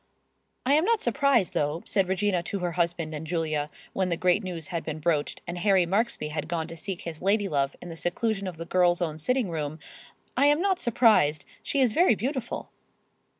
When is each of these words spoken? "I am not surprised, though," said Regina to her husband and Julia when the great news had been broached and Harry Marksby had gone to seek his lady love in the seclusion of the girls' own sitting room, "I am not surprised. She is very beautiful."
"I 0.65 0.73
am 0.73 0.83
not 0.83 1.03
surprised, 1.03 1.53
though," 1.53 1.83
said 1.85 2.07
Regina 2.07 2.41
to 2.41 2.57
her 2.57 2.71
husband 2.71 3.13
and 3.13 3.27
Julia 3.27 3.69
when 3.93 4.09
the 4.09 4.17
great 4.17 4.41
news 4.43 4.69
had 4.69 4.83
been 4.83 4.97
broached 4.97 5.43
and 5.45 5.59
Harry 5.59 5.85
Marksby 5.85 6.29
had 6.29 6.47
gone 6.47 6.67
to 6.69 6.75
seek 6.75 7.01
his 7.01 7.21
lady 7.21 7.47
love 7.47 7.75
in 7.83 7.89
the 7.89 7.95
seclusion 7.95 8.47
of 8.47 8.57
the 8.57 8.65
girls' 8.65 9.03
own 9.03 9.19
sitting 9.19 9.51
room, 9.51 9.77
"I 10.35 10.47
am 10.47 10.59
not 10.59 10.79
surprised. 10.79 11.45
She 11.61 11.81
is 11.81 11.93
very 11.93 12.15
beautiful." 12.15 12.71